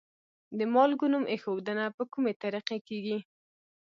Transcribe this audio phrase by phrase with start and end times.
[0.57, 3.17] د مالګو نوم ایښودنه په کومې طریقې کیږي؟